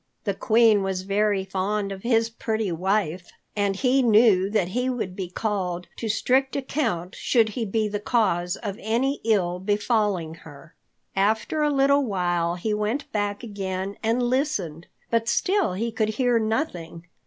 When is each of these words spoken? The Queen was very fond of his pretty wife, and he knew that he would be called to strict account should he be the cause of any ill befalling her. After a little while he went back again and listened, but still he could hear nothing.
The 0.23 0.33
Queen 0.33 0.81
was 0.81 1.03
very 1.03 1.45
fond 1.45 1.91
of 1.91 2.01
his 2.01 2.27
pretty 2.27 2.71
wife, 2.71 3.31
and 3.55 3.75
he 3.75 4.01
knew 4.01 4.49
that 4.49 4.69
he 4.69 4.89
would 4.89 5.15
be 5.15 5.29
called 5.29 5.87
to 5.97 6.09
strict 6.09 6.55
account 6.55 7.13
should 7.13 7.49
he 7.49 7.65
be 7.65 7.87
the 7.87 7.99
cause 7.99 8.55
of 8.55 8.77
any 8.81 9.21
ill 9.23 9.59
befalling 9.59 10.33
her. 10.41 10.73
After 11.15 11.61
a 11.61 11.69
little 11.69 12.03
while 12.03 12.55
he 12.55 12.73
went 12.73 13.11
back 13.11 13.43
again 13.43 13.95
and 14.01 14.23
listened, 14.23 14.87
but 15.11 15.29
still 15.29 15.73
he 15.73 15.91
could 15.91 16.09
hear 16.09 16.39
nothing. 16.39 17.05